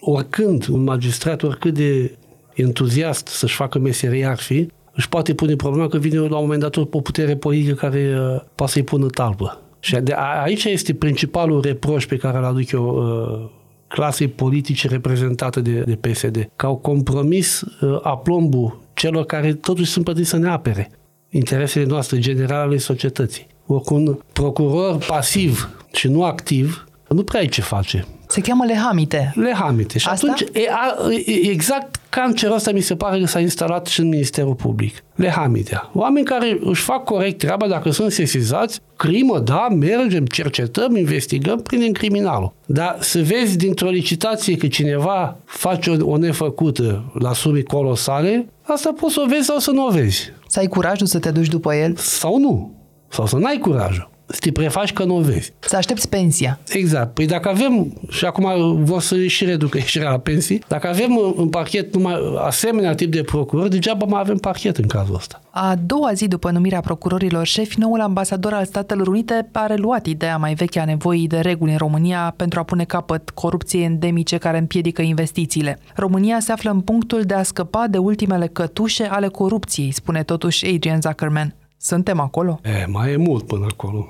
Oricând 0.00 0.66
un 0.68 0.82
magistrat, 0.82 1.42
oricât 1.42 1.74
de 1.74 2.16
entuziast 2.56 3.26
să-și 3.26 3.54
facă 3.54 3.78
meseria 3.78 4.30
ar 4.30 4.38
fi, 4.38 4.68
își 4.92 5.08
poate 5.08 5.34
pune 5.34 5.56
problema 5.56 5.88
că 5.88 5.98
vine 5.98 6.18
la 6.18 6.36
un 6.36 6.42
moment 6.42 6.60
dat 6.60 6.76
o 6.76 6.84
putere 6.84 7.36
politică 7.36 7.74
care 7.74 8.14
uh, 8.18 8.40
poate 8.54 8.72
să-i 8.72 8.82
pună 8.82 9.06
talbă. 9.06 9.60
Și 9.80 9.96
de, 9.96 10.12
a, 10.12 10.42
aici 10.42 10.64
este 10.64 10.94
principalul 10.94 11.60
reproș 11.60 12.06
pe 12.06 12.16
care 12.16 12.38
îl 12.38 12.44
aduc 12.44 12.70
eu 12.70 12.86
uh, 12.86 13.50
clasei 13.88 14.28
politice 14.28 14.88
reprezentate 14.88 15.60
de, 15.60 15.80
de 15.80 15.94
PSD, 15.94 16.50
că 16.56 16.66
au 16.66 16.76
compromis 16.76 17.60
uh, 17.60 17.98
aplombul 18.02 18.80
celor 18.94 19.24
care 19.24 19.54
totuși 19.54 19.90
sunt 19.90 20.04
plătiți 20.04 20.28
să 20.28 20.36
ne 20.36 20.48
apere 20.48 20.90
interesele 21.28 21.84
noastre 21.84 22.18
generale 22.18 22.62
ale 22.62 22.76
societății. 22.76 23.46
Oricum, 23.66 24.06
un 24.06 24.18
procuror 24.32 25.04
pasiv 25.06 25.70
și 25.92 26.08
nu 26.08 26.24
activ 26.24 26.86
nu 27.08 27.22
prea 27.22 27.40
ai 27.40 27.46
ce 27.46 27.60
face. 27.60 28.06
Se 28.36 28.42
cheamă 28.42 28.64
lehamite. 28.64 29.32
Lehamite. 29.34 29.98
Și 29.98 30.08
Asta? 30.08 30.26
atunci, 30.30 30.48
e, 30.52 30.68
a, 30.70 31.10
e, 31.26 31.50
exact 31.50 31.96
cancerul 32.08 32.54
ăsta 32.54 32.72
mi 32.72 32.80
se 32.80 32.96
pare 32.96 33.20
că 33.20 33.26
s-a 33.26 33.40
instalat 33.40 33.86
și 33.86 34.00
în 34.00 34.08
Ministerul 34.08 34.54
Public. 34.54 35.04
Lehamitea. 35.14 35.90
Oameni 35.92 36.26
care 36.26 36.58
își 36.60 36.82
fac 36.82 37.04
corect 37.04 37.38
treaba 37.38 37.66
dacă 37.66 37.90
sunt 37.90 38.12
sesizați, 38.12 38.80
crimă, 38.96 39.38
da, 39.38 39.68
mergem, 39.68 40.26
cercetăm, 40.26 40.96
investigăm, 40.96 41.60
prindem 41.60 41.92
criminalul. 41.92 42.52
Dar 42.66 42.96
să 43.00 43.22
vezi 43.22 43.56
dintr-o 43.56 43.88
licitație 43.88 44.56
că 44.56 44.66
cineva 44.66 45.36
face 45.44 45.90
o, 45.90 46.10
o 46.10 46.16
nefăcută 46.16 47.12
la 47.18 47.32
sume 47.32 47.60
colosale, 47.60 48.48
asta 48.62 48.92
poți 49.00 49.14
să 49.14 49.22
o 49.24 49.28
vezi 49.28 49.44
sau 49.44 49.58
să 49.58 49.70
nu 49.70 49.86
o 49.86 49.90
vezi. 49.90 50.32
Să 50.46 50.58
ai 50.58 50.66
curajul 50.66 51.06
să 51.06 51.18
te 51.18 51.30
duci 51.30 51.48
după 51.48 51.74
el? 51.74 51.96
Sau 51.96 52.38
nu. 52.38 52.74
Sau 53.08 53.26
să 53.26 53.36
n-ai 53.36 53.58
curajul 53.58 54.14
să 54.26 54.38
te 54.40 54.52
prefaci 54.52 54.92
că 54.92 55.04
nu 55.04 55.16
o 55.16 55.20
vezi. 55.20 55.52
Să 55.58 55.76
aștepți 55.76 56.08
pensia. 56.08 56.58
Exact. 56.68 57.14
Păi 57.14 57.26
dacă 57.26 57.48
avem, 57.48 58.00
și 58.08 58.24
acum 58.24 58.74
vor 58.84 59.00
să 59.00 59.26
și 59.26 59.44
reducă 59.44 59.78
ieșirea 59.78 60.10
la 60.10 60.18
pensii, 60.18 60.62
dacă 60.68 60.88
avem 60.88 61.34
în 61.36 61.48
parchet 61.48 61.94
numai 61.94 62.14
asemenea 62.38 62.94
tip 62.94 63.10
de 63.12 63.22
procurori, 63.22 63.70
degeaba 63.70 64.06
mai 64.06 64.20
avem 64.20 64.36
parchet 64.36 64.76
în 64.76 64.86
cazul 64.86 65.14
ăsta. 65.14 65.40
A 65.50 65.74
doua 65.86 66.12
zi 66.12 66.28
după 66.28 66.50
numirea 66.50 66.80
procurorilor 66.80 67.46
șefi, 67.46 67.80
noul 67.80 68.00
ambasador 68.00 68.52
al 68.52 68.64
Statelor 68.64 69.06
Unite 69.06 69.48
a 69.52 69.66
reluat 69.66 70.06
ideea 70.06 70.36
mai 70.36 70.54
veche 70.54 70.80
a 70.80 70.84
nevoii 70.84 71.26
de 71.26 71.38
reguli 71.38 71.70
în 71.70 71.76
România 71.78 72.34
pentru 72.36 72.58
a 72.58 72.62
pune 72.62 72.84
capăt 72.84 73.30
corupției 73.30 73.84
endemice 73.84 74.36
care 74.36 74.58
împiedică 74.58 75.02
investițiile. 75.02 75.78
România 75.94 76.40
se 76.40 76.52
află 76.52 76.70
în 76.70 76.80
punctul 76.80 77.22
de 77.22 77.34
a 77.34 77.42
scăpa 77.42 77.86
de 77.90 77.98
ultimele 77.98 78.46
cătușe 78.46 79.04
ale 79.04 79.28
corupției, 79.28 79.90
spune 79.90 80.22
totuși 80.22 80.66
Adrian 80.66 81.00
Zuckerman. 81.00 81.54
Suntem 81.76 82.20
acolo? 82.20 82.60
E, 82.64 82.86
mai 82.86 83.12
e 83.12 83.16
mult 83.16 83.46
până 83.46 83.66
acolo. 83.70 84.06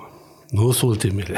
Nu 0.56 0.72
sunt 0.72 0.90
ultimele. 0.90 1.36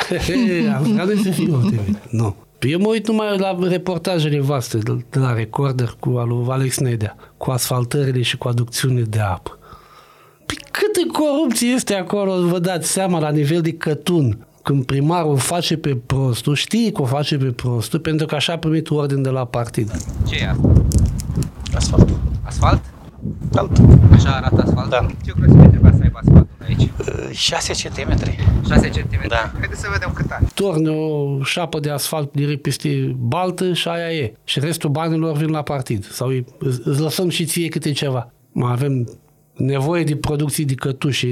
Am 0.76 0.82
vrea 0.82 1.06
să 1.22 1.30
fie 1.30 1.52
ultimele. 1.52 2.02
Nu. 2.10 2.34
Eu 2.60 2.78
mă 2.78 2.88
uit 2.88 3.08
numai 3.08 3.38
la 3.38 3.58
reportajele 3.68 4.40
voastre 4.40 4.78
de 5.10 5.18
la 5.18 5.32
Recorder 5.32 5.96
cu 6.00 6.16
al 6.16 6.28
lui 6.28 6.46
Alex 6.48 6.78
Nedea, 6.78 7.16
cu 7.36 7.50
asfaltările 7.50 8.22
și 8.22 8.36
cu 8.36 8.48
aducțiunile 8.48 9.02
de 9.02 9.20
apă. 9.20 9.58
Păi 10.46 10.56
câtă 10.70 11.18
corupție 11.18 11.68
este 11.68 11.94
acolo, 11.94 12.46
vă 12.46 12.58
dați 12.58 12.90
seama, 12.90 13.18
la 13.18 13.30
nivel 13.30 13.60
de 13.60 13.72
cătun. 13.72 14.46
Când 14.62 14.84
primarul 14.84 15.36
face 15.36 15.76
pe 15.76 15.96
prostul, 16.06 16.54
știe 16.54 16.92
că 16.92 17.02
o 17.02 17.04
face 17.04 17.36
pe 17.36 17.50
prostul, 17.50 17.98
pentru 17.98 18.26
că 18.26 18.34
așa 18.34 18.52
a 18.52 18.58
primit 18.58 18.90
ordin 18.90 19.22
de 19.22 19.28
la 19.28 19.44
partid. 19.44 19.90
Ce 20.28 20.36
e 20.40 20.48
asta? 20.48 20.72
Asfalt. 21.74 22.08
Asfalt? 22.42 22.80
Alt. 23.54 23.80
Așa 24.12 24.30
arată 24.30 24.62
asfalt? 24.66 24.90
Da. 24.90 25.06
Ce 25.24 25.32
grosime 25.36 25.68
trebuia 25.68 25.92
să 25.92 26.02
aibă 26.02 26.18
asfaltul 26.22 26.47
aici? 26.68 26.90
6 27.32 27.72
cm. 27.72 28.16
6 28.68 28.88
cm? 28.88 29.28
Da. 29.28 29.52
Haideți 29.58 29.80
să 29.80 29.86
vedem 29.92 30.12
cât 30.14 30.30
are. 30.30 30.44
Torne 30.54 30.90
o 30.90 31.42
șapă 31.42 31.80
de 31.80 31.90
asfalt 31.90 32.32
direct 32.32 32.62
peste 32.62 33.16
baltă 33.18 33.72
și 33.72 33.88
aia 33.88 34.12
e. 34.12 34.32
Și 34.44 34.60
restul 34.60 34.90
banilor 34.90 35.36
vin 35.36 35.50
la 35.50 35.62
partid. 35.62 36.04
Sau 36.04 36.28
îi, 36.28 36.44
îți 36.58 37.00
lăsăm 37.00 37.28
și 37.28 37.44
ție 37.44 37.68
câte 37.68 37.92
ceva. 37.92 38.32
Mai 38.52 38.72
avem 38.72 39.18
nevoie 39.56 40.04
de 40.04 40.16
producții 40.16 40.64
de 40.64 40.74
cătuși 40.74 41.26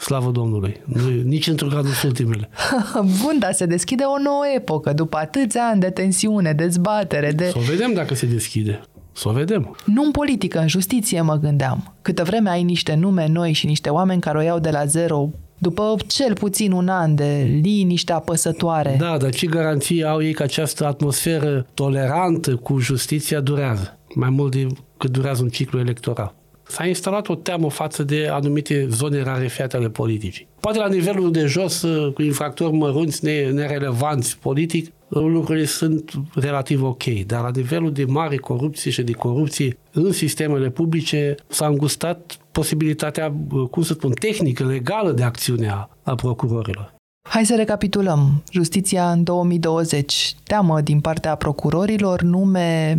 Slavă 0.00 0.30
Domnului. 0.30 0.80
Nu, 0.84 1.08
nici 1.24 1.46
într-un 1.46 1.68
caz 1.68 1.84
nu 1.84 1.90
sunt 1.90 2.18
ultimele. 2.18 2.48
Bun, 3.22 3.38
dar 3.38 3.52
se 3.52 3.66
deschide 3.66 4.04
o 4.04 4.22
nouă 4.22 4.44
epocă, 4.56 4.92
după 4.92 5.16
atâția 5.16 5.68
ani 5.72 5.80
de 5.80 5.90
tensiune, 5.90 6.52
dezbatere, 6.52 7.32
de... 7.32 7.48
Să 7.48 7.58
o 7.58 7.60
vedem 7.60 7.92
dacă 7.92 8.14
se 8.14 8.26
deschide. 8.26 8.80
Să 9.18 9.28
o 9.28 9.32
vedem. 9.32 9.76
Nu 9.84 10.02
în 10.02 10.10
politică, 10.10 10.58
în 10.58 10.68
justiție 10.68 11.20
mă 11.20 11.34
gândeam. 11.34 11.94
Câtă 12.02 12.24
vreme 12.24 12.50
ai 12.50 12.62
niște 12.62 12.94
nume 12.94 13.28
noi 13.28 13.52
și 13.52 13.66
niște 13.66 13.88
oameni 13.88 14.20
care 14.20 14.38
o 14.38 14.40
iau 14.40 14.58
de 14.58 14.70
la 14.70 14.84
zero, 14.84 15.30
după 15.58 15.96
cel 16.06 16.34
puțin 16.34 16.72
un 16.72 16.88
an 16.88 17.14
de 17.14 17.58
liniște 17.62 18.12
apăsătoare. 18.12 18.96
Da, 18.98 19.16
dar 19.16 19.30
ce 19.30 19.46
garanție 19.46 20.04
au 20.04 20.22
ei 20.22 20.32
că 20.32 20.42
această 20.42 20.86
atmosferă 20.86 21.66
tolerantă 21.74 22.56
cu 22.56 22.78
justiția 22.78 23.40
durează? 23.40 23.98
Mai 24.14 24.30
mult 24.30 24.50
decât 24.54 25.10
durează 25.10 25.42
un 25.42 25.48
ciclu 25.48 25.78
electoral. 25.78 26.34
S-a 26.68 26.86
instalat 26.86 27.28
o 27.28 27.34
teamă 27.34 27.70
față 27.70 28.02
de 28.02 28.28
anumite 28.30 28.86
zone 28.90 29.22
rarefiate 29.22 29.76
ale 29.76 29.88
politicii. 29.88 30.48
Poate 30.60 30.78
la 30.78 30.88
nivelul 30.88 31.32
de 31.32 31.46
jos, 31.46 31.86
cu 32.14 32.22
infractori 32.22 32.72
mărunți, 32.72 33.24
nerelevanți 33.24 34.38
politic, 34.38 34.92
lucrurile 35.08 35.64
sunt 35.64 36.12
relativ 36.34 36.82
ok, 36.82 37.04
dar 37.04 37.42
la 37.42 37.50
nivelul 37.54 37.92
de 37.92 38.04
mare 38.04 38.36
corupție 38.36 38.90
și 38.90 39.02
de 39.02 39.12
corupție 39.12 39.78
în 39.92 40.12
sistemele 40.12 40.70
publice 40.70 41.34
s-a 41.46 41.66
îngustat 41.66 42.38
posibilitatea, 42.52 43.34
cum 43.70 43.82
să 43.82 43.92
spun, 43.92 44.12
tehnică, 44.12 44.64
legală 44.64 45.12
de 45.12 45.22
acțiune 45.22 45.68
a, 45.68 45.88
a 46.02 46.14
procurorilor. 46.14 46.94
Hai 47.28 47.44
să 47.44 47.54
recapitulăm. 47.56 48.42
Justiția 48.50 49.10
în 49.10 49.22
2020. 49.22 50.34
Teamă 50.42 50.80
din 50.80 51.00
partea 51.00 51.34
procurorilor, 51.34 52.22
nume 52.22 52.98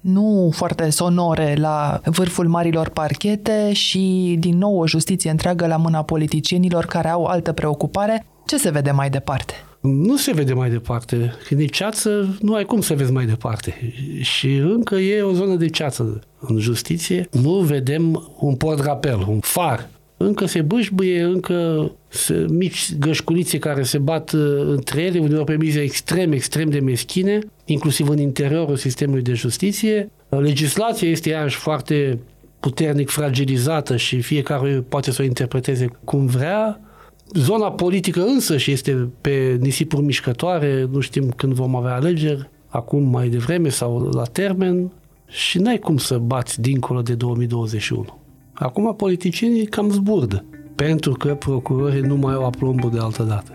nu 0.00 0.50
foarte 0.54 0.90
sonore 0.90 1.54
la 1.58 2.00
vârful 2.04 2.48
marilor 2.48 2.88
parchete 2.88 3.72
și 3.72 4.36
din 4.38 4.58
nou 4.58 4.78
o 4.78 4.86
justiție 4.86 5.30
întreagă 5.30 5.66
la 5.66 5.76
mâna 5.76 6.02
politicienilor 6.02 6.84
care 6.86 7.08
au 7.08 7.24
altă 7.24 7.52
preocupare. 7.52 8.26
Ce 8.46 8.58
se 8.58 8.70
vede 8.70 8.90
mai 8.90 9.10
departe? 9.10 9.54
nu 9.80 10.16
se 10.16 10.32
vede 10.32 10.52
mai 10.52 10.70
departe. 10.70 11.34
Când 11.46 11.60
e 11.60 11.64
ceață, 11.64 12.36
nu 12.40 12.54
ai 12.54 12.64
cum 12.64 12.80
să 12.80 12.94
vezi 12.94 13.12
mai 13.12 13.26
departe. 13.26 13.94
Și 14.20 14.56
încă 14.56 14.94
e 14.94 15.22
o 15.22 15.32
zonă 15.32 15.54
de 15.54 15.68
ceață 15.68 16.20
în 16.40 16.58
justiție. 16.58 17.28
Nu 17.30 17.50
vedem 17.50 18.30
un 18.38 18.54
portrapel, 18.54 19.24
un 19.28 19.38
far. 19.40 19.88
Încă 20.22 20.46
se 20.46 20.62
bâșbâie, 20.62 21.22
încă 21.22 21.90
se, 22.08 22.44
mici 22.48 22.96
gășculițe 22.98 23.58
care 23.58 23.82
se 23.82 23.98
bat 23.98 24.32
uh, 24.32 24.40
între 24.66 25.02
ele, 25.02 25.18
uneori 25.18 25.44
pe 25.44 25.56
mize 25.56 25.80
extrem, 25.80 26.32
extrem 26.32 26.70
de 26.70 26.80
meschine, 26.80 27.38
inclusiv 27.64 28.08
în 28.08 28.18
interiorul 28.18 28.76
sistemului 28.76 29.22
de 29.22 29.32
justiție. 29.32 30.10
Legislația 30.28 31.08
este 31.08 31.28
iarăși 31.28 31.56
foarte 31.56 32.18
puternic 32.60 33.08
fragilizată 33.08 33.96
și 33.96 34.20
fiecare 34.20 34.84
poate 34.88 35.10
să 35.10 35.22
o 35.22 35.24
interpreteze 35.24 35.88
cum 36.04 36.26
vrea. 36.26 36.80
Zona 37.32 37.70
politică 37.72 38.22
însă 38.24 38.56
și 38.56 38.70
este 38.70 39.08
pe 39.20 39.56
nisipuri 39.60 40.04
mișcătoare, 40.04 40.88
nu 40.92 41.00
știm 41.00 41.30
când 41.36 41.52
vom 41.52 41.76
avea 41.76 41.94
alegeri, 41.94 42.50
acum 42.68 43.02
mai 43.02 43.28
devreme 43.28 43.68
sau 43.68 43.98
la 43.98 44.24
termen, 44.24 44.92
și 45.26 45.58
n-ai 45.58 45.78
cum 45.78 45.96
să 45.96 46.18
bați 46.18 46.60
dincolo 46.60 47.02
de 47.02 47.14
2021. 47.14 48.19
Acum 48.60 48.94
politicienii 48.96 49.66
cam 49.66 49.90
zburdă, 49.90 50.44
pentru 50.74 51.12
că 51.12 51.34
procurorii 51.34 52.00
nu 52.00 52.16
mai 52.16 52.34
au 52.34 52.44
aplombul 52.44 52.90
de 52.90 52.98
altă 52.98 53.22
dată. 53.22 53.54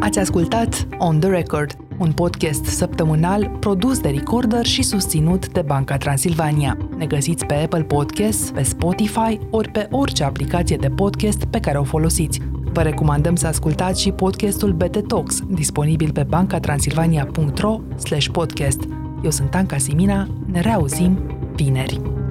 Ați 0.00 0.18
ascultat 0.18 0.88
On 0.98 1.20
The 1.20 1.28
Record, 1.28 1.76
un 1.98 2.12
podcast 2.12 2.64
săptămânal 2.64 3.56
produs 3.60 4.00
de 4.00 4.08
Recorder 4.08 4.64
și 4.64 4.82
susținut 4.82 5.52
de 5.52 5.62
Banca 5.62 5.96
Transilvania. 5.96 6.76
Ne 6.96 7.06
găsiți 7.06 7.46
pe 7.46 7.54
Apple 7.54 7.82
Podcasts, 7.82 8.50
pe 8.50 8.62
Spotify 8.62 9.38
ori 9.50 9.70
pe 9.70 9.88
orice 9.90 10.24
aplicație 10.24 10.76
de 10.76 10.88
podcast 10.88 11.44
pe 11.44 11.60
care 11.60 11.78
o 11.78 11.84
folosiți. 11.84 12.40
Vă 12.74 12.82
recomandăm 12.82 13.36
să 13.36 13.46
ascultați 13.46 14.00
și 14.00 14.10
podcastul 14.12 14.72
BT 14.72 15.06
Talks, 15.06 15.40
disponibil 15.48 16.12
pe 16.12 16.22
bancatransilvania.ro 16.22 17.80
podcast. 18.30 18.80
Eu 19.24 19.30
sunt 19.30 19.54
Anca 19.54 19.78
Simina, 19.78 20.28
ne 20.46 20.60
reauzim 20.60 21.18
vineri. 21.54 22.23